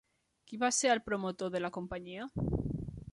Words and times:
Qui 0.51 0.57
va 0.63 0.69
ser 0.77 0.89
el 0.93 1.01
promotor 1.09 1.53
de 1.57 1.63
la 1.67 1.73
companyia? 1.77 2.29